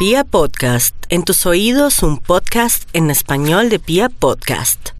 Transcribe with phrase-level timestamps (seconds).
[0.00, 4.92] Pia Podcast, en tus oídos un podcast en español de Pia Podcast.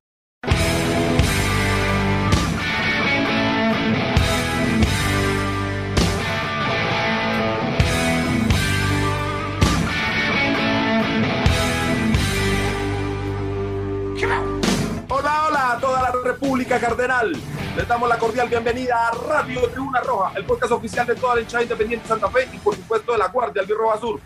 [15.09, 17.32] Hola, hola a toda la República Cardenal.
[17.75, 21.41] Les damos la cordial bienvenida a Radio Tribuna Roja, el podcast oficial de toda la
[21.41, 24.21] hinchada independiente Santa Fe y por supuesto de la Guardia Albirroja Sur.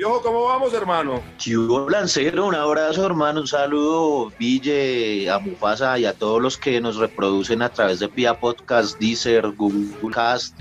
[0.00, 1.22] Viejo, ¿cómo vamos, hermano?
[1.36, 6.80] Chivo Lancero, un abrazo, hermano, un saludo, Ville, a Mufasa y a todos los que
[6.80, 10.58] nos reproducen a través de Pia Podcast, Deezer, Google Cast,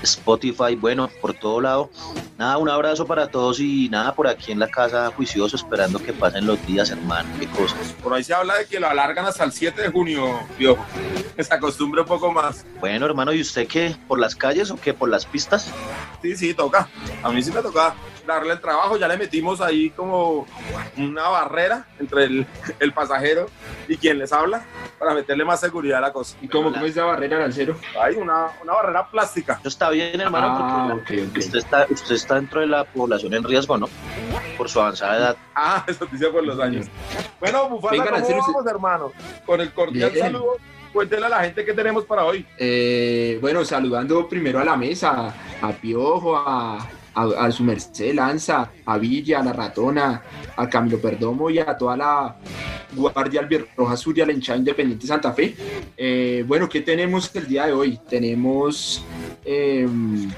[0.00, 1.90] Spotify, bueno, por todo lado.
[2.38, 6.14] Nada, un abrazo para todos y nada, por aquí en la casa juicioso, esperando que
[6.14, 7.94] pasen los días, hermano, qué cosas.
[8.02, 10.82] Por ahí se habla de que lo alargan hasta el 7 de junio, viejo.
[11.38, 12.64] Se acostumbre un poco más.
[12.80, 13.94] Bueno, hermano, ¿y usted qué?
[14.08, 14.94] ¿Por las calles o qué?
[14.94, 15.70] ¿Por las pistas?
[16.22, 16.88] Sí, sí, toca.
[17.22, 17.94] A mí sí me toca
[18.34, 18.96] darle el trabajo.
[18.96, 20.46] Ya le metimos ahí como
[20.96, 22.46] una barrera entre el,
[22.78, 23.46] el pasajero
[23.88, 24.64] y quien les habla
[24.98, 26.36] para meterle más seguridad a la cosa.
[26.40, 27.76] ¿Y cómo, cómo es esa barrera, Lancero?
[28.00, 29.56] Hay una, una barrera plástica.
[29.60, 31.38] Eso está bien, hermano, Ah, porque ok, ok.
[31.38, 33.88] Usted, está, usted está dentro de la población en riesgo, ¿no?
[34.56, 35.36] Por su avanzada edad.
[35.54, 36.86] Ah, eso dice por los años.
[37.40, 39.12] Bueno, Bufasa, Venga, ¿cómo Lancero, vamos, hermano?
[39.46, 40.26] Con el cordial Bien.
[40.26, 40.56] saludo.
[40.92, 42.46] Cuéntele a la gente que tenemos para hoy.
[42.56, 46.78] Eh, bueno, saludando primero a la mesa, a Piojo, a,
[47.18, 50.22] a, su merced Lanza, a Villa, a la Ratona,
[50.56, 52.36] a Camilo Perdomo y a toda la
[52.94, 55.54] Guardia Albirroja Sur y a la Independiente Santa Fe.
[55.96, 57.98] Eh, bueno, ¿qué tenemos el día de hoy?
[58.08, 59.04] Tenemos
[59.44, 60.30] em,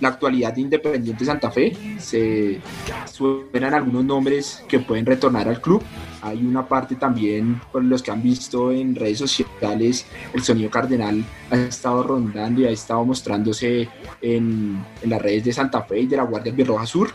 [0.00, 1.76] la actualidad de Independiente Santa Fe.
[1.98, 2.60] Se
[3.06, 5.82] suenan algunos nombres que pueden retornar al club.
[6.24, 11.22] Hay una parte también, por los que han visto en redes sociales, el sonido cardenal
[11.50, 13.86] ha estado rondando y ha estado mostrándose
[14.22, 17.10] en, en las redes de Santa Fe y de la Guardia Birroja Sur.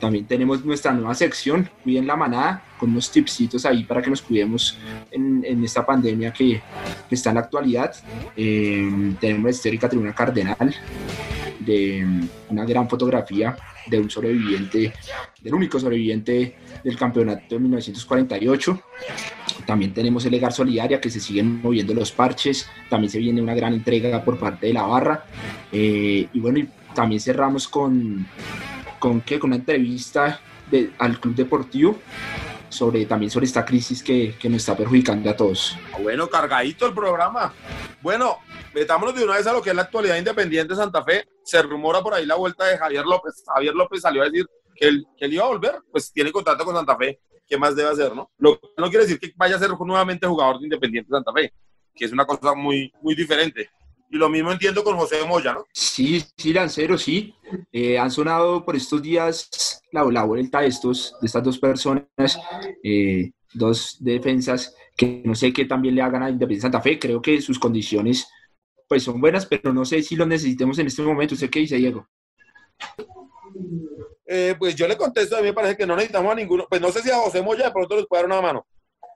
[0.00, 4.22] También tenemos nuestra nueva sección, Cuiden la Manada, con unos tipsitos ahí para que nos
[4.22, 4.78] cuidemos
[5.10, 6.62] en, en esta pandemia que,
[7.06, 7.94] que está en la actualidad.
[8.34, 10.74] Eh, tenemos la histórica tribuna cardenal
[11.60, 12.06] de
[12.48, 13.54] una gran fotografía
[13.86, 14.92] de un sobreviviente,
[15.40, 18.80] del único sobreviviente del campeonato de 1948.
[19.66, 22.68] También tenemos el Legar Solidaria, que se siguen moviendo los parches.
[22.88, 25.24] También se viene una gran entrega por parte de la barra.
[25.72, 28.26] Eh, y bueno, también cerramos con,
[28.98, 29.38] con, ¿qué?
[29.38, 30.40] con una entrevista
[30.98, 31.98] al Club Deportivo
[32.74, 35.76] sobre, también sobre esta crisis que, que nos está perjudicando a todos.
[35.92, 37.52] Ah, Bueno, cargadito el programa.
[38.02, 38.38] Bueno,
[38.74, 41.24] metámonos de una vez a lo que es la actualidad independiente de Santa Fe.
[41.44, 43.42] Se rumora por ahí la vuelta de Javier López.
[43.46, 46.64] Javier López salió a decir que él, que él iba a volver, pues tiene contrato
[46.64, 47.20] con Santa Fe.
[47.46, 48.30] ¿Qué más debe hacer, no?
[48.38, 51.52] Lo no quiere decir que vaya a ser nuevamente jugador de Independiente Santa Fe,
[51.94, 53.68] que es una cosa muy, muy diferente.
[54.10, 55.64] Y lo mismo entiendo con José Moya, ¿no?
[55.72, 57.34] Sí, sí, Lancero, sí.
[57.72, 62.38] Eh, han sonado por estos días la, la vuelta de, estos, de estas dos personas,
[62.82, 66.98] eh, dos defensas que no sé qué también le hagan a Independiente Santa Fe.
[66.98, 68.28] Creo que sus condiciones
[68.88, 71.34] pues son buenas, pero no sé si lo necesitemos en este momento.
[71.34, 72.06] ¿Usted qué dice, Diego?
[74.26, 76.66] Eh, pues yo le contesto, a mí me parece que no necesitamos a ninguno.
[76.68, 78.66] Pues no sé si a José Moya de pronto les puede dar una mano.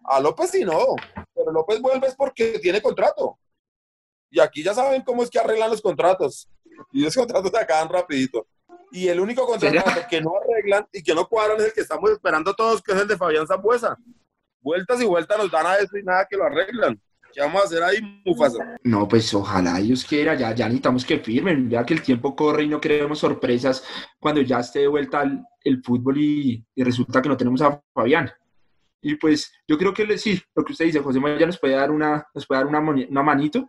[0.05, 0.97] A López sí no,
[1.35, 3.39] pero López vuelve es porque tiene contrato.
[4.31, 6.49] Y aquí ya saben cómo es que arreglan los contratos.
[6.93, 8.47] Y los contratos se acaban rapidito.
[8.93, 10.07] Y el único contrato ¿Será?
[10.09, 12.99] que no arreglan y que no cuadran es el que estamos esperando todos, que es
[13.01, 13.97] el de Fabián Zambuesa.
[14.61, 17.01] Vueltas y vueltas nos dan a eso y nada que lo arreglan.
[17.33, 18.77] ¿Qué vamos a hacer ahí, Mufasa?
[18.83, 22.65] No, pues ojalá Dios quiera, ya, ya necesitamos que firmen, ya que el tiempo corre
[22.65, 23.85] y no queremos sorpresas
[24.19, 27.83] cuando ya esté de vuelta el, el fútbol y, y resulta que no tenemos a
[27.93, 28.31] Fabián.
[29.03, 31.75] Y pues yo creo que le- sí, lo que usted dice, José María nos puede
[31.75, 33.69] dar una, nos puede dar una, una manito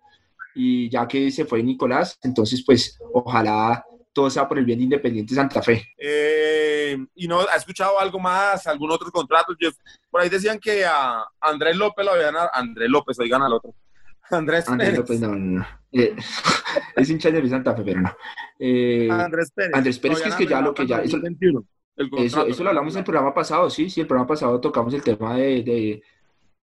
[0.56, 4.84] y ya que se fue Nicolás, entonces pues ojalá todo sea por el bien de
[4.86, 5.86] Independiente Santa Fe.
[5.98, 9.54] Eh, y no ha escuchado algo más, algún otro contrato.
[9.60, 9.70] Yo-
[10.10, 12.34] por ahí decían que a Andrés López lo habían.
[12.54, 13.76] Andrés López, oigan al otro.
[14.32, 15.00] Andrés Andrés Pérez.
[15.00, 15.68] López, no, no, no.
[15.92, 16.16] Eh,
[16.96, 18.12] es hincha de Santa Fe, pero no.
[18.60, 19.72] Eh, Andrés Pérez.
[19.76, 21.64] Andrés Pérez, que es que ya lo que ya- eso- 2021,
[21.96, 22.48] el Eso, contrato.
[22.48, 25.36] eso lo hablamos en el programa pasado, sí, sí, el programa pasado tocamos el tema
[25.36, 26.02] de, de,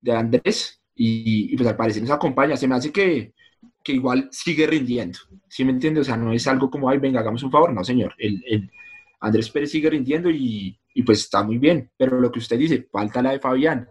[0.01, 2.57] de Andrés y, y, pues al parecer nos acompaña.
[2.57, 3.35] Se me hace que,
[3.83, 5.19] que igual sigue rindiendo,
[5.49, 6.01] ¿sí me entiende?
[6.01, 8.15] O sea, no es algo como, ay, venga, hagamos un favor, no, señor.
[8.19, 8.71] El, el
[9.21, 12.89] Andrés Pérez sigue rindiendo y, y pues está muy bien, pero lo que usted dice,
[12.91, 13.89] falta la de Fabián,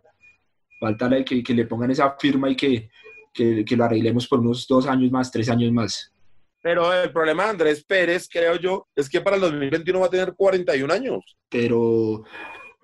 [0.80, 2.90] falta la de que, que le pongan esa firma y que,
[3.34, 6.14] que, que lo arreglemos por unos dos años más, tres años más.
[6.62, 10.10] Pero el problema de Andrés Pérez, creo yo, es que para el 2021 va a
[10.10, 11.20] tener 41 años.
[11.50, 12.24] Pero,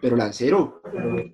[0.02, 0.82] pero Lancero,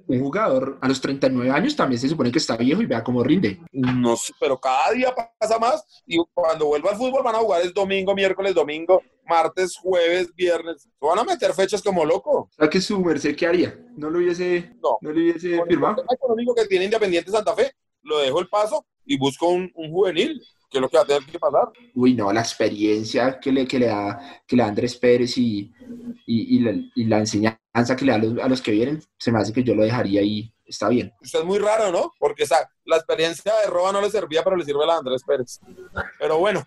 [0.07, 3.23] un jugador a los 39 años también se supone que está viejo y vea cómo
[3.23, 3.59] rinde.
[3.71, 7.61] No sé, pero cada día pasa más y cuando vuelva al fútbol van a jugar
[7.61, 10.87] el domingo, miércoles, domingo martes, jueves, viernes.
[11.01, 12.47] Van a meter fechas como loco.
[12.55, 13.75] Sea, que su merced, ¿qué haría?
[13.97, 14.97] ¿No lo hubiese, No.
[15.01, 15.95] no lo hubiese Con el firmado?
[15.95, 17.71] sistema económico que tiene Independiente Santa Fe,
[18.03, 20.39] lo dejo el paso y busco un, un juvenil,
[20.69, 21.69] que es lo que va a tener que pasar.
[21.95, 25.71] Uy, no, la experiencia que le, que le, da, que le da Andrés Pérez y,
[26.27, 27.59] y, y la, y la enseñanza
[27.97, 29.83] que le da a los, a los que vienen, se me hace que yo lo
[29.83, 30.51] dejaría ahí.
[30.65, 31.11] Está bien.
[31.21, 32.11] Usted es muy raro, ¿no?
[32.17, 34.93] Porque o sea, la experiencia de Roba no le servía, pero le sirve a la
[34.93, 35.59] de Andrés Pérez.
[36.17, 36.65] Pero bueno,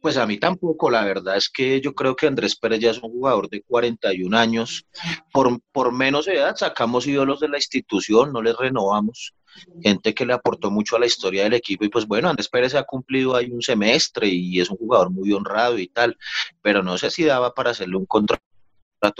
[0.00, 2.98] Pues a mí tampoco, la verdad es que yo creo que Andrés Pérez ya es
[2.98, 4.84] un jugador de 41 años.
[5.32, 9.34] Por, por menos edad sacamos ídolos de la institución, no les renovamos.
[9.82, 12.74] Gente que le aportó mucho a la historia del equipo y pues bueno, Andrés Pérez
[12.74, 16.16] ha cumplido ahí un semestre y es un jugador muy honrado y tal,
[16.62, 18.42] pero no sé si daba para hacerle un contrato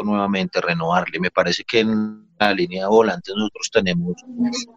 [0.04, 1.18] nuevamente, renovarle.
[1.18, 4.14] Me parece que en la línea de volantes nosotros tenemos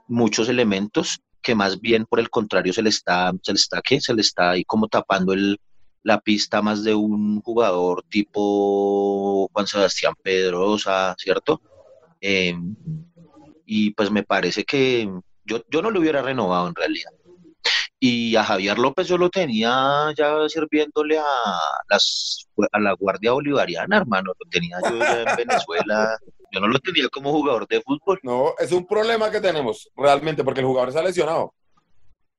[0.08, 4.02] muchos elementos que más bien por el contrario se le está, se le está, ¿qué?
[4.02, 5.60] Se le está ahí como tapando el,
[6.02, 11.62] la pista más de un jugador tipo Juan Sebastián Pedrosa, ¿cierto?
[12.20, 12.58] Eh,
[13.66, 15.08] y pues me parece que
[15.46, 17.12] yo, yo no lo hubiera renovado en realidad.
[18.00, 21.24] Y a Javier López yo lo tenía ya sirviéndole a,
[21.90, 24.34] las, a la Guardia Bolivariana, hermano.
[24.40, 26.18] Lo tenía yo ya en Venezuela.
[26.52, 28.20] Yo no lo tenía como jugador de fútbol.
[28.24, 31.54] no, es un problema que tenemos realmente, porque el jugador se ha lesionado,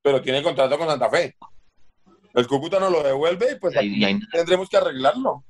[0.03, 1.35] pero tiene contrato con Santa Fe.
[2.35, 5.43] El Cúcuta nos lo devuelve y pues ahí- ahí- tendremos que arreglarlo.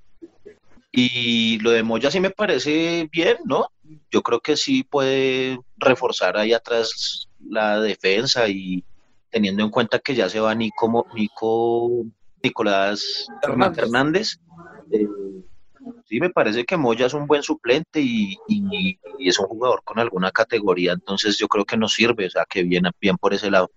[0.93, 3.69] Y lo de Moya sí me parece bien, ¿no?
[4.11, 8.83] Yo creo que sí puede reforzar ahí atrás la defensa y
[9.37, 11.05] teniendo en cuenta que ya se va Nico,
[12.43, 13.83] Nicolás Hernández.
[13.85, 14.37] Hernández.
[14.91, 15.07] eh,
[16.07, 19.83] sí, me parece que Moya es un buen suplente y, y- y es un jugador
[19.85, 23.35] con alguna categoría, entonces yo creo que nos sirve, o sea, que viene bien por
[23.35, 23.71] ese lado.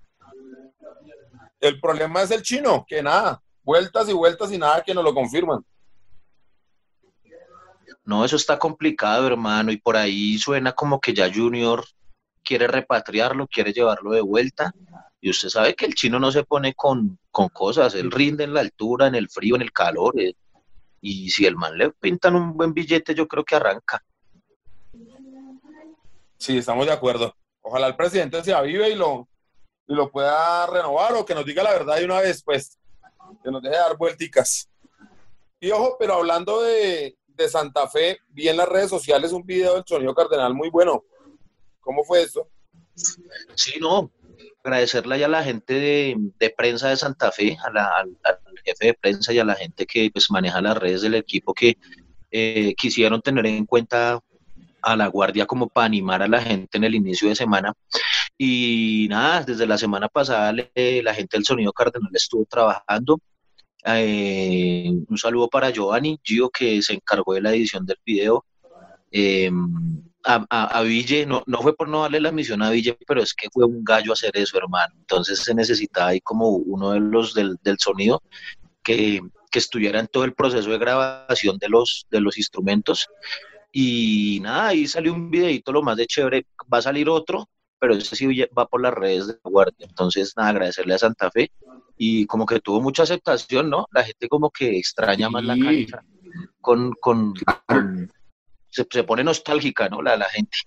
[1.60, 5.14] El problema es el chino, que nada, vueltas y vueltas y nada que nos lo
[5.14, 5.60] confirman.
[8.06, 11.84] No, eso está complicado, hermano, y por ahí suena como que ya Junior
[12.46, 14.72] quiere repatriarlo, quiere llevarlo de vuelta.
[15.22, 18.54] Y usted sabe que el chino no se pone con, con cosas, él rinde en
[18.54, 20.20] la altura, en el frío, en el calor.
[20.20, 20.34] eh.
[21.02, 24.04] Y si el man le pintan un buen billete, yo creo que arranca.
[26.38, 27.36] Sí, estamos de acuerdo.
[27.62, 29.28] Ojalá el presidente se avive y lo,
[29.88, 32.80] y lo pueda renovar o que nos diga la verdad de una vez, pues,
[33.44, 34.70] que nos deje dar vuelticas.
[35.60, 39.76] Y ojo, pero hablando de, de Santa Fe, vi en las redes sociales un video
[39.76, 41.04] del sonido cardenal muy bueno.
[41.82, 42.48] ¿Cómo fue eso?
[43.56, 44.10] Sí, no,
[44.64, 48.18] agradecerle a la gente de, prensa de Santa Fe, al,
[48.64, 51.78] jefe de prensa y a la gente que pues, maneja las redes del equipo que
[52.32, 54.20] eh, quisieron tener en cuenta
[54.82, 57.74] a la guardia como para animar a la gente en el inicio de semana.
[58.38, 63.20] Y nada, desde la semana pasada la gente del Sonido Cardenal estuvo trabajando.
[63.86, 68.46] Eh, un saludo para Giovanni, Gio, que se encargó de la edición del video.
[69.12, 69.52] Eh,
[70.26, 73.22] a, a, a Ville, no, no fue por no darle la misión a Ville, pero
[73.22, 74.94] es que fue un gallo hacer eso, hermano.
[74.98, 78.22] Entonces se necesitaba ahí como uno de los del, del sonido
[78.84, 79.22] que,
[79.52, 83.08] que estuviera en todo el proceso de grabación de los, de los instrumentos.
[83.72, 86.46] Y nada, ahí salió un videito lo más de chévere.
[86.72, 87.48] Va a salir otro,
[87.80, 88.28] pero ese sí
[88.58, 89.88] va por las redes de la Guardia.
[89.88, 91.52] Entonces, nada, agradecerle a Santa Fe.
[91.98, 93.86] Y como que tuvo mucha aceptación, ¿no?
[93.92, 96.04] La gente como que extraña más la cancha.
[96.62, 97.34] Con, con,
[97.68, 98.12] con-
[98.70, 100.02] se, se pone nostálgica, ¿no?
[100.02, 100.58] La, la gente.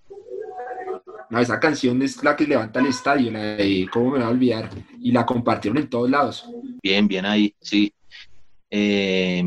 [1.31, 4.31] No, esa canción es la que levanta el estadio, la de ¿Cómo me va a
[4.31, 4.69] olvidar?
[5.01, 6.47] Y la compartieron en todos lados.
[6.83, 7.93] Bien, bien ahí, sí.
[8.71, 9.43] Eh,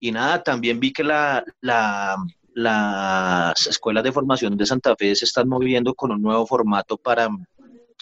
[0.00, 2.16] y nada, también vi que la, la-
[2.54, 7.28] las escuelas de formación de Santa Fe se están moviendo con un nuevo formato para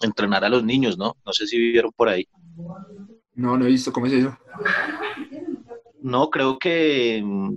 [0.01, 1.17] entrenar a los niños, ¿no?
[1.27, 2.29] No sé si vieron por ahí.
[3.35, 4.37] No, no he visto cómo es eso.
[6.03, 7.57] No, creo que mm,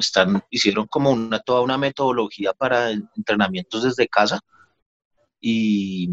[0.00, 4.40] están, hicieron como una, toda una metodología para entrenamientos desde casa
[5.40, 6.08] y,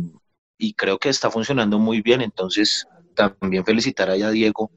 [0.57, 2.21] y creo que está funcionando muy bien.
[2.21, 4.71] Entonces, también felicitar ahí a Diego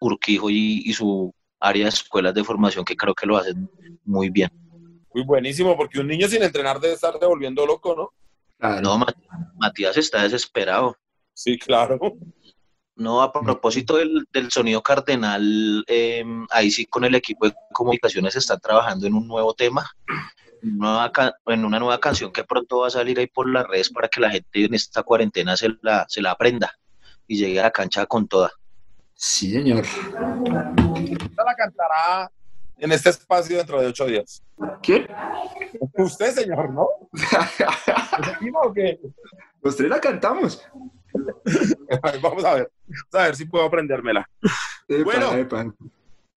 [0.00, 3.68] Urquijo y, y su área de escuelas de formación que creo que lo hacen
[4.04, 4.50] muy bien.
[5.14, 8.10] Muy buenísimo, porque un niño sin entrenar debe estar devolviendo loco, ¿no?
[8.58, 8.80] Claro.
[8.82, 9.16] No, Mat-
[9.58, 10.96] Matías está desesperado.
[11.32, 11.98] Sí, claro.
[12.96, 18.34] No, a propósito del, del sonido cardenal, eh, ahí sí con el equipo de comunicaciones
[18.36, 19.90] están trabajando en un nuevo tema,
[20.62, 21.12] nueva
[21.46, 24.20] en una nueva canción que pronto va a salir ahí por las redes para que
[24.20, 26.72] la gente en esta cuarentena se la, se la aprenda
[27.26, 28.50] y llegue a la cancha con toda.
[29.14, 29.84] Sí, señor.
[31.36, 32.30] La cantará
[32.78, 34.42] en este espacio dentro de ocho días.
[34.82, 35.06] ¿Qué?
[35.98, 36.88] Usted, señor, ¿no?
[37.12, 38.98] ¿Efectivo o qué?
[39.62, 40.66] Los tres la cantamos.
[42.22, 42.70] Vamos a ver.
[42.86, 44.28] Vamos a ver si puedo aprendérmela.
[44.88, 45.32] Epa, Bueno.
[45.34, 45.74] epa.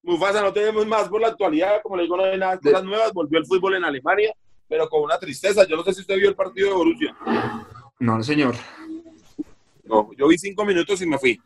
[0.01, 3.13] Mufasa, no tenemos más por la actualidad, como le digo, no hay nada, cosas nuevas,
[3.13, 4.33] volvió el fútbol en Alemania,
[4.67, 5.67] pero con una tristeza.
[5.67, 7.15] Yo no sé si usted vio el partido de Borussia.
[7.99, 8.55] No, señor.
[9.83, 11.39] No, yo vi cinco minutos y me fui.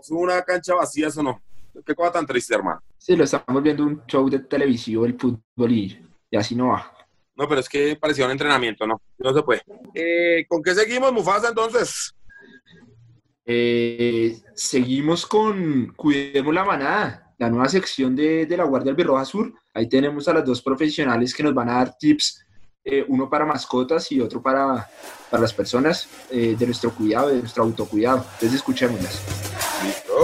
[0.00, 1.40] ¿Es una cancha vacía eso no?
[1.84, 2.82] Qué cosa tan triste, hermano.
[2.98, 5.98] Sí, lo estamos viendo un show de televisión, el fútbol, y,
[6.36, 6.92] así no va.
[7.36, 9.00] No, pero es que parecía un entrenamiento, ¿no?
[9.18, 9.62] No se puede.
[9.94, 12.14] Eh, ¿Con qué seguimos, Mufasa, entonces?
[13.46, 19.52] Eh, seguimos con Cuidemos la Manada, la nueva sección de, la Guardia Albirroja Sur.
[19.72, 22.44] Ahí tenemos a las dos profesionales que nos van a dar tips,
[22.84, 24.88] eh, uno para mascotas y otro para,
[25.30, 28.18] para las personas de nuestro cuidado, de nuestro autocuidado.
[28.18, 29.22] Entonces escuchémoslas.
[29.84, 30.23] Listo.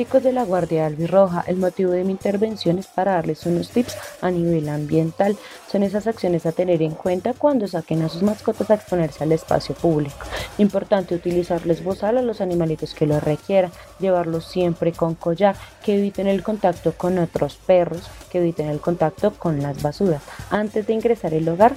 [0.00, 3.98] Chicos de la Guardia Albirroja, el motivo de mi intervención es para darles unos tips
[4.22, 5.36] a nivel ambiental.
[5.70, 9.32] Son esas acciones a tener en cuenta cuando saquen a sus mascotas a exponerse al
[9.32, 10.16] espacio público.
[10.56, 15.54] Importante utilizarles bozal a los animalitos que lo requieran, llevarlos siempre con collar,
[15.84, 20.22] que eviten el contacto con otros perros, que eviten el contacto con las basuras.
[20.48, 21.74] Antes de ingresar al hogar,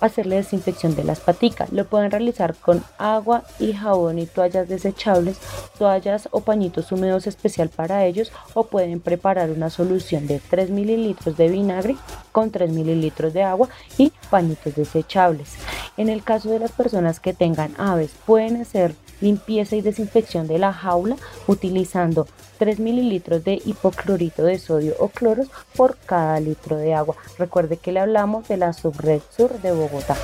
[0.00, 1.72] hacerle desinfección de las paticas.
[1.72, 5.38] Lo pueden realizar con agua y jabón y toallas desechables,
[5.78, 11.36] toallas o pañitos húmedos especial para ellos o pueden preparar una solución de 3 mililitros
[11.36, 11.96] de vinagre
[12.32, 15.54] con 3 mililitros de agua y pañitos desechables.
[15.96, 20.58] En el caso de las personas que tengan aves pueden hacer limpieza y desinfección de
[20.58, 22.26] la jaula utilizando
[22.58, 27.16] 3 mililitros de hipoclorito de sodio o cloros por cada litro de agua.
[27.38, 30.16] Recuerde que le hablamos de la subred sur de Bogotá.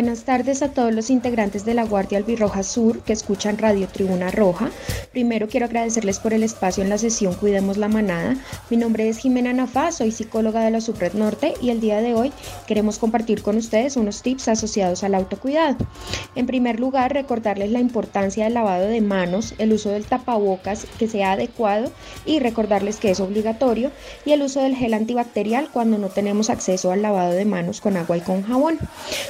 [0.00, 4.30] Buenas tardes a todos los integrantes de la Guardia Albirroja Sur que escuchan Radio Tribuna
[4.30, 4.70] Roja.
[5.12, 8.34] Primero quiero agradecerles por el espacio en la sesión Cuidemos la Manada.
[8.70, 12.14] Mi nombre es Jimena Nafá, soy psicóloga de la Subred Norte y el día de
[12.14, 12.32] hoy
[12.66, 15.86] queremos compartir con ustedes unos tips asociados al autocuidado.
[16.34, 21.08] En primer lugar, recordarles la importancia del lavado de manos, el uso del tapabocas que
[21.08, 21.92] sea adecuado
[22.24, 23.90] y recordarles que es obligatorio
[24.24, 27.98] y el uso del gel antibacterial cuando no tenemos acceso al lavado de manos con
[27.98, 28.78] agua y con jabón.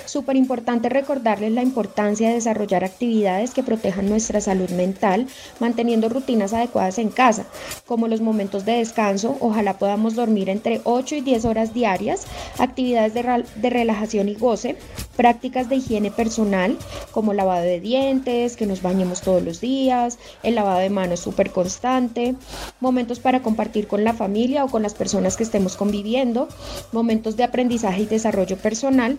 [0.07, 5.27] Súper importante recordarles la importancia de desarrollar actividades que protejan nuestra salud mental,
[5.59, 7.47] manteniendo rutinas adecuadas en casa,
[7.87, 12.27] como los momentos de descanso, ojalá podamos dormir entre 8 y 10 horas diarias,
[12.59, 14.77] actividades de, de relajación y goce,
[15.17, 16.77] prácticas de higiene personal,
[17.11, 21.51] como lavado de dientes, que nos bañemos todos los días, el lavado de manos súper
[21.51, 22.35] constante,
[22.81, 26.49] momentos para compartir con la familia o con las personas que estemos conviviendo,
[26.93, 29.19] momentos de aprendizaje y desarrollo personal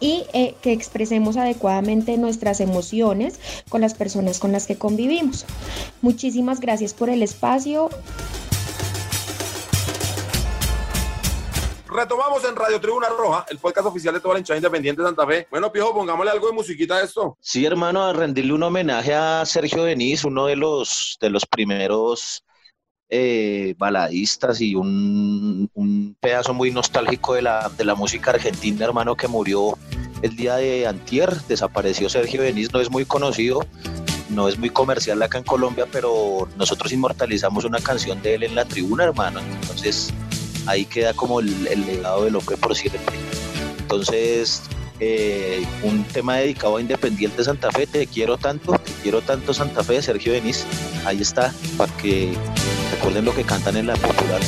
[0.00, 3.38] y eh, que expresemos adecuadamente nuestras emociones
[3.68, 5.44] con las personas con las que convivimos.
[6.02, 7.90] Muchísimas gracias por el espacio.
[11.92, 15.26] Retomamos en Radio Tribuna Roja, el podcast oficial de toda la hinchada independiente de Santa
[15.26, 15.48] Fe.
[15.50, 17.36] Bueno, Piojo, pongámosle algo de musiquita a esto.
[17.40, 22.44] Sí, hermano, a rendirle un homenaje a Sergio Denis, uno de los, de los primeros
[23.08, 29.16] eh, baladistas y un, un, pedazo muy nostálgico de la, de la música argentina, hermano,
[29.16, 29.76] que murió
[30.22, 33.66] el día de antier, desapareció Sergio Denis, no es muy conocido,
[34.28, 38.54] no es muy comercial acá en Colombia, pero nosotros inmortalizamos una canción de él en
[38.54, 40.12] la tribuna, hermano, entonces
[40.66, 43.00] ahí queda como el, el legado del hombre por siempre.
[43.78, 44.62] Entonces,
[45.02, 49.82] eh, un tema dedicado a Independiente Santa Fe, te quiero tanto, te quiero tanto Santa
[49.82, 50.66] Fe, Sergio Denis,
[51.06, 52.34] ahí está, para que
[52.92, 54.40] recuerden lo que cantan en la popular.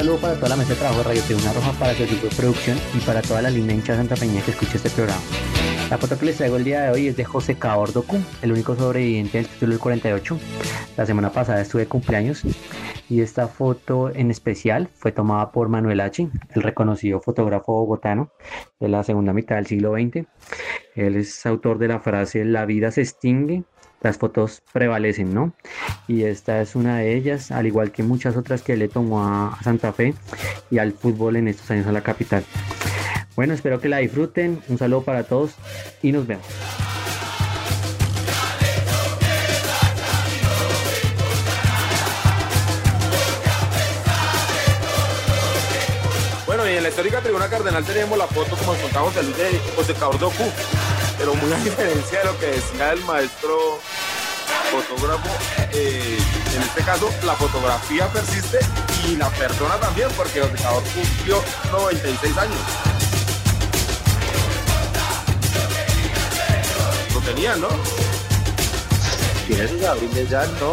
[0.00, 2.34] Saludo para toda la mesa de trabajo de Radio Tribuna Roja, para su equipo de
[2.34, 5.20] producción y para toda la linda hincha Santa Peña que escucha este programa.
[5.90, 8.74] La foto que les traigo el día de hoy es de José Cabordocu, el único
[8.74, 10.38] sobreviviente del título del 48.
[10.96, 12.44] La semana pasada estuve de cumpleaños
[13.10, 18.30] y esta foto en especial fue tomada por Manuel H., el reconocido fotógrafo bogotano
[18.78, 20.26] de la segunda mitad del siglo XX.
[20.94, 23.64] Él es autor de la frase La vida se extingue,
[24.00, 25.52] las fotos prevalecen, ¿no?
[26.08, 29.58] Y esta es una de ellas, al igual que muchas otras que le tomó a
[29.62, 30.14] Santa Fe
[30.70, 32.44] y al fútbol en estos años a la capital.
[33.36, 34.60] Bueno, espero que la disfruten.
[34.68, 35.54] Un saludo para todos
[36.02, 36.46] y nos vemos.
[46.46, 49.94] Bueno, y en la histórica tribuna cardenal tenemos la foto, como contamos, de de José
[51.20, 53.78] pero muy a diferencia de lo que decía el maestro
[54.72, 55.28] fotógrafo,
[55.70, 56.18] eh,
[56.56, 58.58] en este caso la fotografía persiste
[59.06, 62.58] y la persona también, porque José Cabordocu cumplió 96 años.
[67.12, 67.68] Lo tenían, ¿no?
[69.46, 70.72] Tiene sus abriles ya, ¿no?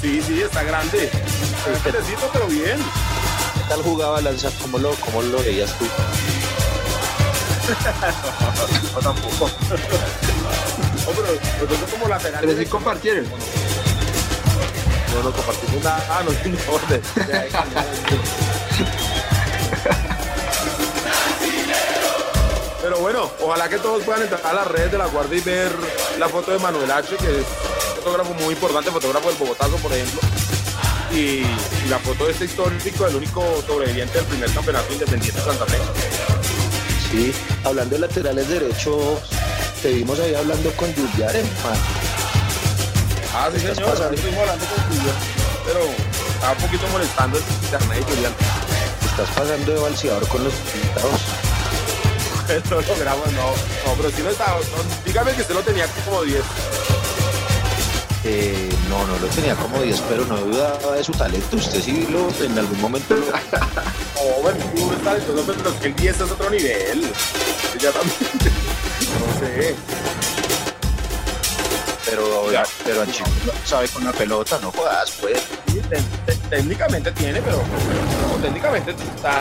[0.00, 1.04] Sí, sí, está grande.
[1.04, 2.78] Es perecito, pero bien.
[2.78, 4.48] ¿Qué tal jugaba Lanza?
[4.62, 5.84] ¿Cómo lo, cómo lo veías tú?
[8.94, 9.50] No, tampoco.
[11.06, 11.28] No, pero
[11.90, 12.40] como lateral.
[12.40, 13.24] Pero sí compartieron.
[15.14, 16.06] No, no compartimos nada.
[16.10, 16.36] Ah, no, no,
[16.72, 17.02] orden.
[22.82, 25.72] Pero bueno, ojalá que todos puedan entrar a las redes de la Guardia y ver
[26.20, 29.92] la foto de Manuel H., que es un fotógrafo muy importante, fotógrafo del Bogotazo, por
[29.92, 30.20] ejemplo.
[31.12, 35.44] Y, y la foto de este histórico, el único sobreviviente del primer campeonato independiente de
[35.44, 35.78] Santa Fe.
[37.10, 37.32] Sí,
[37.64, 39.20] hablando de laterales derechos,
[39.80, 41.80] te vimos ahí hablando con Julián, hermano.
[43.34, 43.74] Ah, sí, señor.
[44.12, 45.16] estuvimos hablando con Julián,
[45.64, 45.80] pero
[46.34, 48.32] estaba un poquito molestando el internet y Julián.
[49.04, 51.20] Estás pasando de balseador con los invitados.
[52.70, 53.50] No logramos, no.
[53.50, 54.56] No, pero sí lo estaba.
[54.58, 56.40] no, dígame que usted lo tenía como 10.
[58.28, 61.56] Eh, no, no lo tenía como 10, pero no dudaba de su talento.
[61.56, 63.24] Usted sí lo, en algún momento lo...
[64.18, 67.02] Oh, bueno, tú talentoso, pero es que el 10 es otro nivel.
[67.78, 68.18] Ya también.
[69.20, 69.76] No sé.
[72.06, 72.64] Pero, Ya.
[72.84, 75.42] pero a Chico no sabe con la pelota, no jodas, pues.
[75.66, 75.80] Sí,
[76.48, 77.58] técnicamente tiene, pero.
[77.58, 78.94] no, técnicamente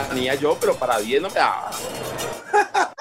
[0.09, 1.71] tenía yo, pero para 10 no me daba.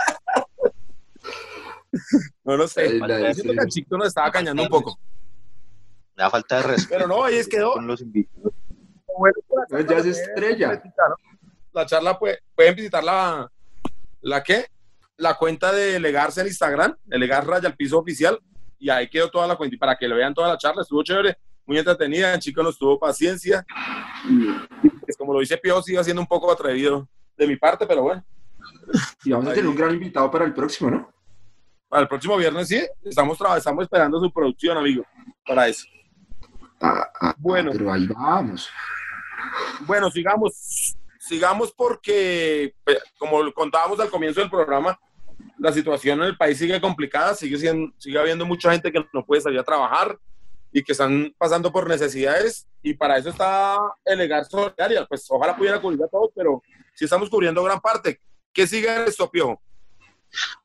[2.45, 2.99] No lo sé.
[3.01, 4.99] Que el chico nos estaba cañando un poco.
[6.17, 7.73] Me da falta de respeto Pero no, ahí es quedó.
[7.73, 8.53] con los invitados.
[9.19, 9.37] Bueno,
[9.71, 10.83] No, ya es estrella.
[11.73, 13.51] La charla puede, pueden visitar la,
[14.21, 14.67] la qué?
[15.17, 18.39] La cuenta de Legarse en Instagram, de Legar Raya al piso oficial,
[18.79, 19.75] y ahí quedó toda la cuenta.
[19.75, 22.79] Y para que lo vean toda la charla, estuvo chévere, muy entretenida, el chico nos
[22.79, 23.65] tuvo paciencia.
[24.29, 27.87] Y, pues, como lo dice Pío, sí iba siendo un poco atrevido de mi parte,
[27.87, 28.25] pero bueno,
[29.25, 31.13] Y vamos a tener un gran invitado para el próximo, ¿no?
[31.89, 35.05] para el próximo viernes sí, estamos, estamos esperando su producción, amigo,
[35.47, 35.87] para eso.
[36.85, 37.71] Ah, ah, Bueno.
[37.73, 38.69] Pero ahí vamos.
[39.87, 44.99] Bueno, sigamos, sigamos porque, pues, como contábamos al comienzo del programa,
[45.59, 49.25] la situación en el país sigue complicada, sigue, siendo, sigue habiendo mucha gente que no
[49.25, 50.19] puede salir a trabajar
[50.73, 55.07] y que están pasando por necesidades y para eso está el Legar Solidaria.
[55.07, 56.63] Pues ojalá pudiera cubrir a todos, pero
[56.95, 58.21] sí estamos cubriendo gran parte.
[58.53, 59.63] ¿Qué sigue en esto, Piojo?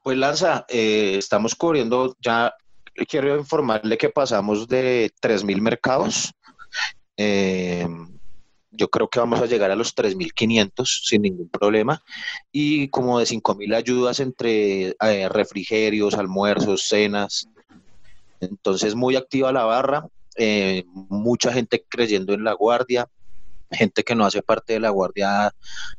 [0.03, 2.53] Pues Lanza, eh, estamos cubriendo ya,
[3.05, 6.31] quiero informarle que pasamos de 3.000 mercados.
[7.17, 7.88] Eh,
[8.71, 12.01] yo creo que vamos a llegar a los 3.500 sin ningún problema.
[12.51, 17.49] Y como de 5.000 ayudas entre eh, refrigerios, almuerzos, cenas.
[18.39, 20.07] Entonces, muy activa la barra.
[20.38, 23.07] eh, mucha gente creyendo en la guardia.
[23.71, 25.53] Gente que no hace parte de la guardia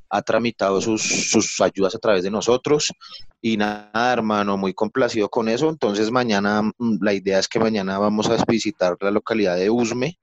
[0.09, 2.92] ha tramitado sus, sus ayudas a través de nosotros.
[3.40, 5.68] Y nada, hermano, muy complacido con eso.
[5.68, 10.18] Entonces mañana, mm, la idea es que mañana vamos a visitar la localidad de Usme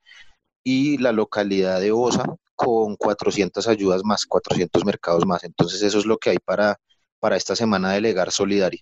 [0.64, 5.44] y la localidad de Osa con 400 ayudas más, 400 mercados más.
[5.44, 6.78] Entonces eso es lo que hay para,
[7.20, 8.82] para esta semana de Legar Solidaria.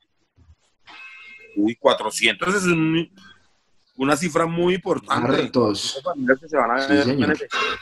[1.56, 3.10] Uy, 400 es un-
[3.98, 5.44] una cifra muy importante.
[5.44, 6.02] Hartos.
[6.04, 7.20] familias que se van a Sí, ver señor.
[7.20, 7.80] beneficiadas.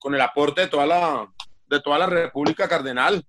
[0.00, 1.32] Con el aporte de toda la
[1.68, 3.24] de toda la República Cardenal,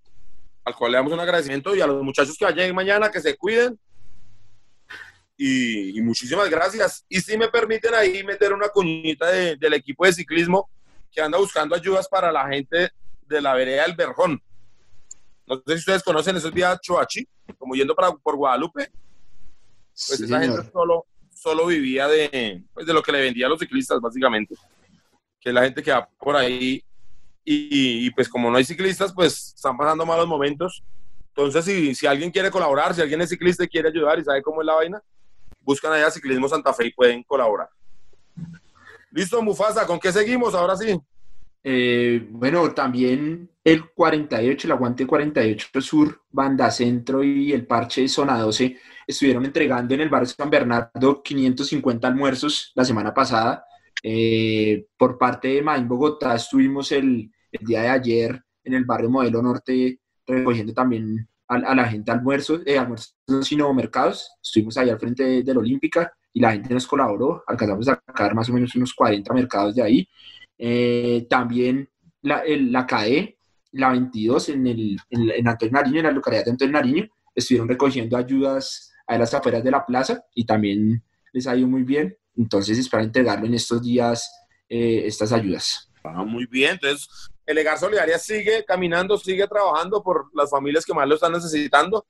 [0.65, 3.37] al cual le damos un agradecimiento y a los muchachos que vayan mañana, que se
[3.37, 3.79] cuiden.
[5.37, 7.05] Y, y muchísimas gracias.
[7.09, 10.69] Y si me permiten ahí meter una cuñita de- del equipo de ciclismo
[11.11, 12.89] que anda buscando ayudas para la gente
[13.27, 14.41] de la vereda del Berjón.
[15.47, 18.89] No sé si ustedes conocen esos días Choachi, como yendo para, por Guadalupe.
[18.91, 20.55] Pues Sí, esa señor.
[20.57, 24.55] gente solo, solo vivía de, pues, de lo que le vendía a los ciclistas, básicamente.
[25.41, 26.83] Que la gente que va por ahí
[27.43, 30.83] y, y, pues como no hay ciclistas, pues están pasando malos momentos.
[31.29, 34.43] Entonces, si, si alguien quiere colaborar, si alguien es ciclista y quiere ayudar y sabe
[34.43, 35.01] cómo es la vaina,
[35.61, 37.69] buscan allá Ciclismo Santa Fe y pueden colaborar.
[39.11, 40.99] Listo, Mufasa, ¿con qué seguimos ahora sí?
[41.63, 48.39] Eh, bueno, también el 48, el Aguante 48 Sur, Banda Centro y el Parche Zona
[48.39, 53.65] 12 estuvieron entregando en el barrio San Bernardo 550 almuerzos la semana pasada.
[54.03, 59.09] Eh, por parte de Main Bogotá estuvimos el, el, día de ayer en el barrio
[59.09, 64.31] Modelo Norte recogiendo también a, la gente almuerzos, eh, almuerzos sino mercados.
[64.41, 67.43] Estuvimos ahí al frente de, Olímpica y la gente nos colaboró.
[67.45, 70.07] Alcanzamos a sacar más o menos unos 40 mercados de ahí.
[70.57, 71.89] Eh, también
[72.21, 73.37] la, la CAE,
[73.73, 77.67] la 22, en, el, en, en, Antonio Nariño, en la localidad de Antonio Nariño, estuvieron
[77.67, 82.15] recogiendo ayudas a las afueras de la plaza y también les ha ido muy bien.
[82.35, 84.29] Entonces, es para entregarlo en estos días
[84.69, 85.91] eh, estas ayudas.
[86.03, 87.07] Ah, muy bien, entonces
[87.45, 92.05] el Egar Solidaria sigue caminando, sigue trabajando por las familias que más lo están necesitando.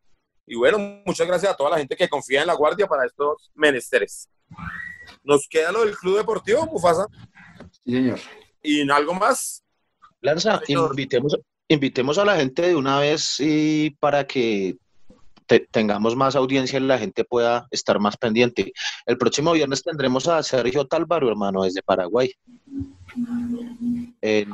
[0.45, 3.51] Y bueno, muchas gracias a toda la gente que confía en la Guardia para estos
[3.55, 4.29] menesteres.
[5.23, 7.07] Nos queda lo del Club Deportivo, Mufasa.
[7.83, 8.19] Sí, señor.
[8.61, 9.63] ¿Y algo más?
[10.21, 14.77] Lanza, invitemos, invitemos a la gente de una vez y para que
[15.51, 18.71] te, tengamos más audiencia y la gente pueda estar más pendiente.
[19.05, 22.33] El próximo viernes tendremos a Sergio Tálvaro, hermano, desde Paraguay.
[24.21, 24.49] En,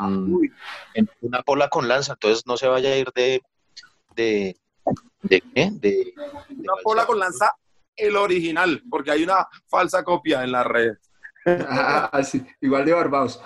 [0.95, 3.43] en, una pola con lanza, entonces no se vaya a ir de.
[4.15, 4.57] ¿De,
[5.21, 5.69] de qué?
[5.73, 6.13] De, de
[6.49, 7.53] una pola con lanza,
[7.95, 10.97] el original, porque hay una falsa copia en la red.
[11.45, 13.39] ah, sí, igual de Barbados.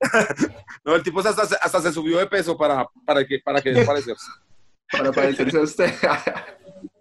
[0.84, 4.26] no, el tipo hasta, hasta se subió de peso para, para que para que parecerse.
[4.90, 5.92] para parecerse a usted.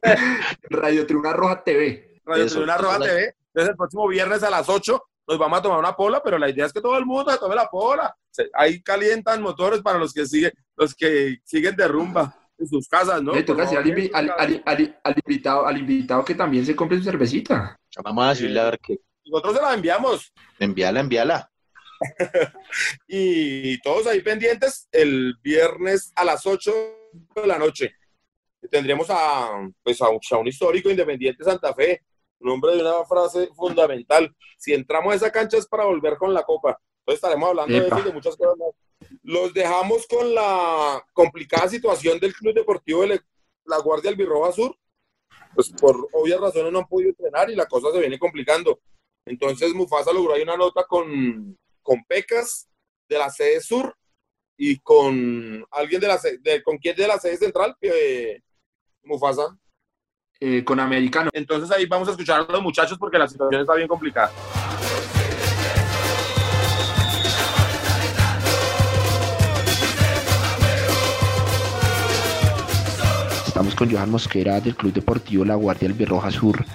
[0.69, 2.21] Radio Tribuna Roja TV.
[2.25, 3.35] Radio Eso, Tribuna Roja TV.
[3.47, 6.49] Entonces el próximo viernes a las 8 nos vamos a tomar una pola, pero la
[6.49, 8.15] idea es que todo el mundo se tome la pola.
[8.53, 13.21] Ahí calientan motores para los que siguen, los que siguen de rumba en sus casas,
[13.21, 13.33] ¿no?
[13.33, 17.05] Le toca decir al, al, al, al, invitado, al invitado que también se compre su
[17.05, 17.77] cervecita.
[18.03, 18.99] Vamos a decirle a ver qué.
[19.25, 20.33] Nosotros se la enviamos.
[20.59, 21.51] Envíala, envíala.
[23.07, 26.71] y todos ahí pendientes el viernes a las 8
[27.35, 27.95] de la noche.
[28.69, 32.03] Tendremos a, pues a, un, a un histórico independiente Santa Fe,
[32.39, 34.33] nombre de una frase fundamental.
[34.57, 36.79] Si entramos a esa cancha es para volver con la copa.
[36.99, 37.83] Entonces estaremos hablando Epa.
[37.83, 38.69] de eso y de muchas cosas más.
[39.21, 43.21] Los dejamos con la complicada situación del Club Deportivo de
[43.65, 44.75] la Guardia Albirroja Sur.
[45.53, 48.79] Pues por obvias razones no han podido entrenar y la cosa se viene complicando.
[49.25, 52.67] Entonces Mufasa logró ahí una nota con, con Pecas
[53.07, 53.95] de la sede sur
[54.57, 58.41] y con alguien de la sede, de, con quién de la sede central, eh,
[59.03, 59.57] Mufasa.
[60.41, 61.29] Eh, con americano.
[61.33, 64.31] Entonces ahí vamos a escuchar a los muchachos porque la situación está bien complicada.
[73.47, 76.65] Estamos con Johan Mosquera del Club Deportivo La Guardia Albirroja Sur,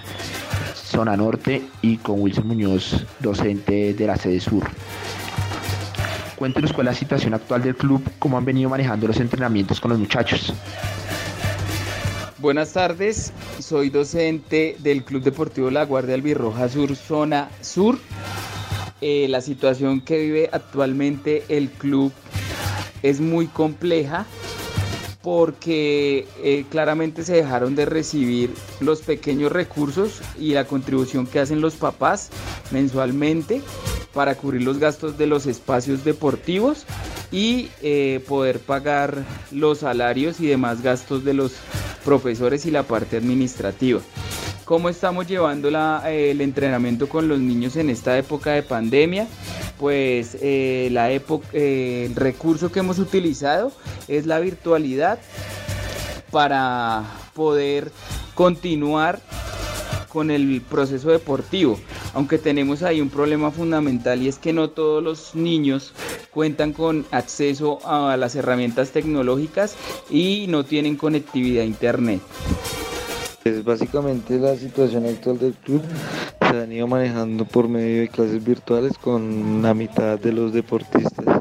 [0.74, 4.64] zona norte, y con Wilson Muñoz, docente de la sede sur.
[6.40, 9.90] Cuéntenos cuál es la situación actual del club, cómo han venido manejando los entrenamientos con
[9.90, 10.54] los muchachos.
[12.38, 17.98] Buenas tardes, soy docente del Club Deportivo La Guardia Albirroja Sur, zona sur.
[19.02, 22.10] Eh, la situación que vive actualmente el club
[23.02, 24.24] es muy compleja
[25.22, 31.60] porque eh, claramente se dejaron de recibir los pequeños recursos y la contribución que hacen
[31.60, 32.30] los papás
[32.70, 33.60] mensualmente
[34.14, 36.86] para cubrir los gastos de los espacios deportivos
[37.30, 41.52] y eh, poder pagar los salarios y demás gastos de los
[42.04, 44.00] profesores y la parte administrativa.
[44.70, 45.68] ¿Cómo estamos llevando
[46.06, 49.26] eh, el entrenamiento con los niños en esta época de pandemia?
[49.80, 53.72] Pues eh, la época, eh, el recurso que hemos utilizado
[54.06, 55.18] es la virtualidad
[56.30, 57.02] para
[57.34, 57.90] poder
[58.36, 59.20] continuar
[60.08, 61.76] con el proceso deportivo,
[62.14, 65.94] aunque tenemos ahí un problema fundamental y es que no todos los niños
[66.30, 69.74] cuentan con acceso a las herramientas tecnológicas
[70.10, 72.20] y no tienen conectividad a internet.
[73.42, 75.82] Es básicamente la situación actual del club.
[76.40, 81.40] Se han ido manejando por medio de clases virtuales con la mitad de los deportistas.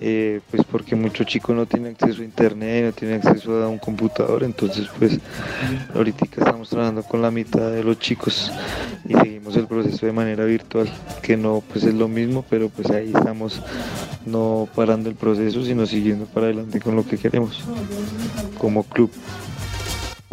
[0.00, 3.78] Eh, pues porque muchos chicos no tienen acceso a internet, no tienen acceso a un
[3.78, 5.18] computador, entonces pues
[5.94, 8.50] ahorita estamos trabajando con la mitad de los chicos
[9.08, 10.90] y seguimos el proceso de manera virtual,
[11.22, 13.62] que no pues es lo mismo, pero pues ahí estamos
[14.26, 17.64] no parando el proceso, sino siguiendo para adelante con lo que queremos
[18.58, 19.10] como club.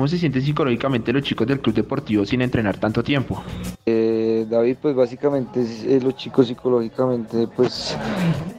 [0.02, 3.44] ¿Cómo se sienten psicológicamente los chicos del club deportivo sin entrenar tanto tiempo?
[3.86, 7.98] Eh, David, pues básicamente eh, los chicos psicológicamente pues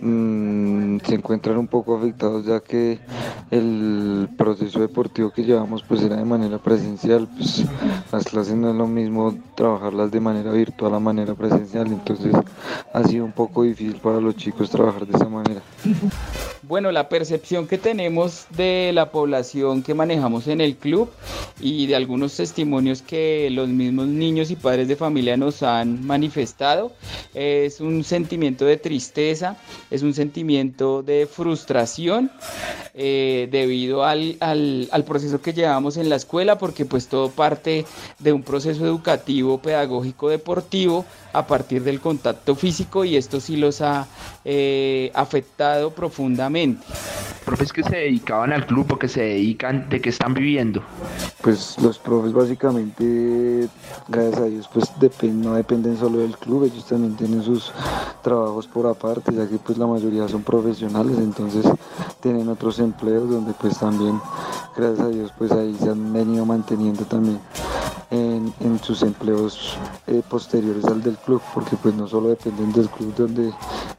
[0.01, 2.99] mm, se encuentran un poco afectados ya que
[3.51, 7.65] el proceso deportivo que llevamos pues era de manera presencial, pues
[8.11, 12.35] las clases no es lo mismo trabajarlas de manera virtual a manera presencial, entonces
[12.93, 15.61] ha sido un poco difícil para los chicos trabajar de esa manera.
[16.65, 21.11] Bueno, la percepción que tenemos de la población que manejamos en el club
[21.61, 26.93] y de algunos testimonios que los mismos niños y padres de familia nos han manifestado
[27.35, 29.57] es un sentimiento de tristeza,
[29.91, 32.31] es un sentimiento de frustración
[32.95, 37.85] eh, debido al, al, al proceso que llevamos en la escuela porque pues todo parte
[38.19, 43.81] de un proceso educativo, pedagógico, deportivo a partir del contacto físico y esto sí los
[43.81, 44.07] ha
[44.45, 46.85] eh, afectado profundamente.
[47.45, 50.83] Profes que se dedicaban al club o que se dedican, ¿de qué están viviendo?
[51.43, 53.69] Pues los profes básicamente,
[54.09, 54.93] gracias a Dios, pues
[55.23, 57.73] no dependen solo del club, ellos también tienen sus
[58.23, 61.67] trabajos por aparte, ya que pues la mayoría son profesionales, entonces
[62.21, 64.21] tienen otros empleos donde pues también,
[64.77, 67.39] gracias a Dios, pues ahí se han venido manteniendo también
[68.11, 73.15] en, sus empleos eh, posteriores al del club, porque pues no solo dependen del club
[73.17, 73.53] donde,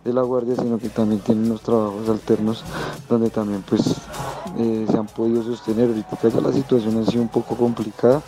[0.04, 2.64] de la guardia, sino que también tienen unos trabajos alternos
[3.10, 3.82] donde también pues
[4.58, 5.90] eh, se han podido sostener.
[5.90, 8.22] Ahorita ya la situación ha sido un poco complicada,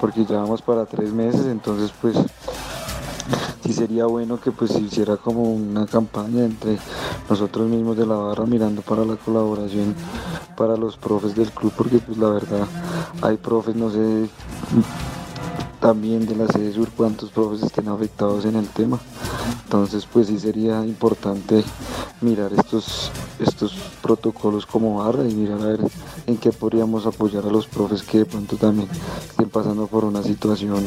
[0.00, 2.16] porque ya vamos para tres meses, entonces pues
[3.64, 6.78] sí sería bueno que pues se hiciera como una campaña entre
[7.28, 9.94] nosotros mismos de la barra mirando para la colaboración
[10.56, 12.66] para los profes del club porque pues la verdad
[13.22, 14.28] hay profes no sé
[15.80, 18.98] también de la sede sur cuántos profes estén afectados en el tema.
[19.64, 21.62] Entonces pues sí sería importante
[22.20, 25.80] mirar estos, estos protocolos como barra y mirar a ver
[26.26, 28.88] en qué podríamos apoyar a los profes que de pronto también
[29.28, 30.82] estén pasando por una situación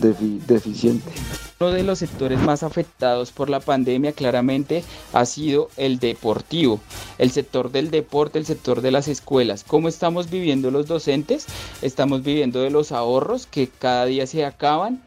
[0.00, 1.12] deficiente.
[1.58, 6.80] Uno de los sectores más afectados por la pandemia claramente ha sido el deportivo,
[7.16, 9.64] el sector del deporte, el sector de las escuelas.
[9.66, 11.46] ¿Cómo estamos viviendo los docentes?
[11.80, 15.02] Estamos viviendo de los ahorros que cada día se acaban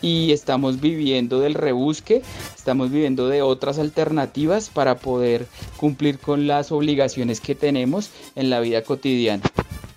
[0.00, 2.22] y estamos viviendo del rebusque,
[2.56, 8.60] estamos viviendo de otras alternativas para poder cumplir con las obligaciones que tenemos en la
[8.60, 9.42] vida cotidiana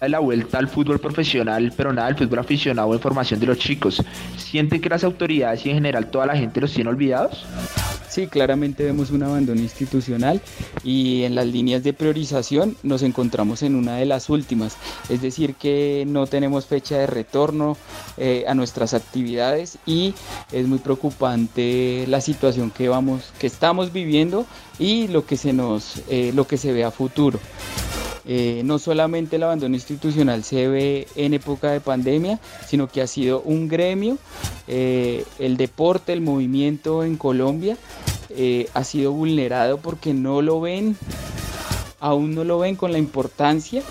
[0.10, 4.02] la vuelta al fútbol profesional, pero nada del fútbol aficionado en formación de los chicos.
[4.38, 7.46] ¿Sienten que las autoridades y en general toda la gente los tiene olvidados?
[8.14, 10.40] Sí, claramente vemos un abandono institucional
[10.84, 14.78] y en las líneas de priorización nos encontramos en una de las últimas,
[15.10, 17.76] es decir, que no tenemos fecha de retorno
[18.18, 20.14] eh, a nuestras actividades y
[20.52, 24.46] es muy preocupante la situación que vamos, que estamos viviendo
[24.78, 27.40] y lo que se nos, eh, lo que se ve a futuro.
[28.26, 33.08] Eh, no solamente el abandono institucional se ve en época de pandemia, sino que ha
[33.08, 34.18] sido un gremio,
[34.68, 37.78] eh, el deporte, el movimiento en Colombia
[38.30, 40.96] eh, ha sido vulnerado porque no lo ven,
[42.00, 43.84] aún no lo ven con la importancia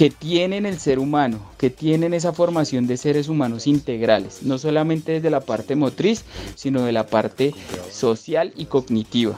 [0.00, 5.12] que tienen el ser humano, que tienen esa formación de seres humanos integrales, no solamente
[5.12, 7.54] desde la parte motriz, sino de la parte
[7.90, 9.34] social y cognitiva.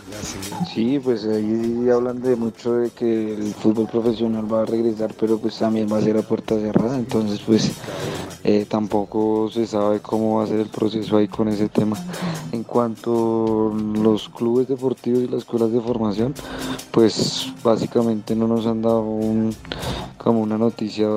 [0.73, 5.37] Sí, pues ahí hablan de mucho de que el fútbol profesional va a regresar, pero
[5.37, 7.73] pues también va a ser a puerta cerrada, entonces pues
[8.45, 11.97] eh, tampoco se sabe cómo va a ser el proceso ahí con ese tema.
[12.53, 16.35] En cuanto a los clubes deportivos y las escuelas de formación,
[16.93, 19.53] pues básicamente no nos han dado un
[20.23, 21.09] como una noticia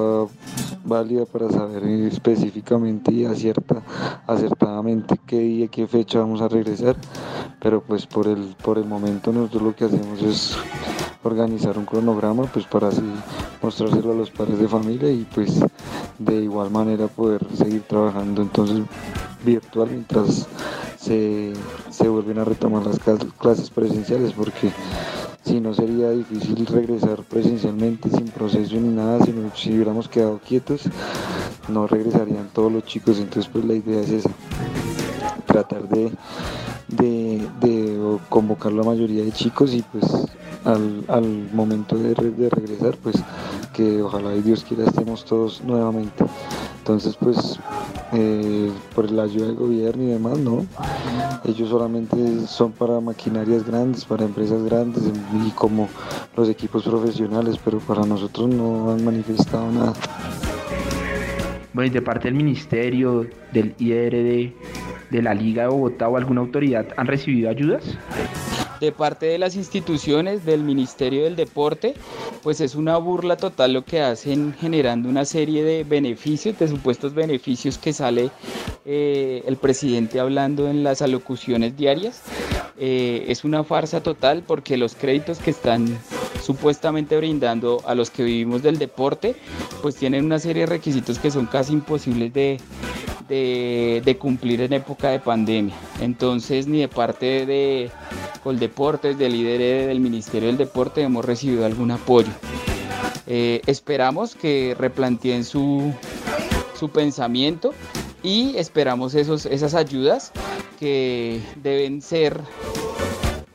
[0.83, 3.81] válida para saber específicamente y acierta,
[4.25, 6.95] acertadamente qué día, qué fecha vamos a regresar,
[7.59, 10.57] pero pues por el, por el momento nosotros lo que hacemos es
[11.23, 13.01] organizar un cronograma pues para así
[13.61, 15.59] mostrárselo a los padres de familia y pues
[16.19, 18.81] de igual manera poder seguir trabajando entonces
[19.43, 20.47] virtual mientras
[20.97, 21.53] se,
[21.89, 22.99] se vuelven a retomar las
[23.37, 24.71] clases presenciales porque
[25.45, 30.81] si no sería difícil regresar presencialmente sin proceso ni nada, sino si hubiéramos quedado quietos,
[31.67, 34.31] no regresarían todos los chicos, entonces pues la idea es esa,
[35.45, 36.11] tratar de,
[36.87, 40.05] de, convocar la mayoría de chicos y pues
[40.65, 43.15] al, momento de, de, regresar, pues
[43.71, 46.25] que ojalá y Dios quiera estemos todos nuevamente.
[46.79, 47.59] Entonces pues
[48.13, 50.65] eh, por la ayuda del gobierno y demás, no.
[51.43, 55.03] Ellos solamente son para maquinarias grandes, para empresas grandes
[55.45, 55.89] y como
[56.35, 59.93] los equipos profesionales, pero para nosotros no han manifestado nada.
[61.73, 64.53] Bueno, de parte del ministerio, del IRD,
[65.11, 67.97] de la Liga de Bogotá o alguna autoridad, ¿han recibido ayudas?
[68.85, 71.95] De parte de las instituciones del Ministerio del Deporte,
[72.43, 77.13] pues es una burla total lo que hacen generando una serie de beneficios, de supuestos
[77.13, 78.29] beneficios que sale
[78.85, 82.21] eh, el presidente hablando en las alocuciones diarias.
[82.77, 85.97] Eh, es una farsa total porque los créditos que están
[86.45, 89.35] supuestamente brindando a los que vivimos del deporte,
[89.81, 92.61] pues tienen una serie de requisitos que son casi imposibles de,
[93.27, 95.73] de, cumplir en época de pandemia.
[96.01, 97.89] Entonces, ni de parte de
[98.43, 102.31] Coldeportes, del líder del Ministerio del Deporte, hemos recibido algún apoyo.
[103.25, 105.91] Eh, esperamos que replanteen su,
[106.79, 107.73] su pensamiento
[108.21, 110.31] y esperamos esos, esas ayudas
[110.79, 112.39] que deben ser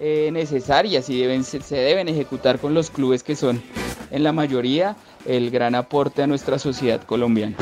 [0.01, 3.63] eh, necesarias y se deben ejecutar con los clubes que son
[4.11, 7.55] en la mayoría el gran aporte a nuestra sociedad colombiana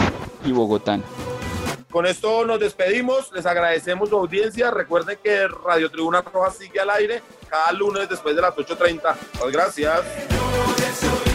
[0.44, 1.02] y bogotana.
[1.90, 4.70] Con esto nos despedimos, les agradecemos su audiencia.
[4.70, 9.16] Recuerden que Radio Tribuna Roja sigue al aire cada lunes después de las 8.30.
[9.34, 11.27] Muchas gracias.